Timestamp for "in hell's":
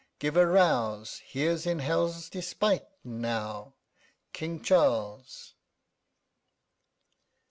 1.67-2.27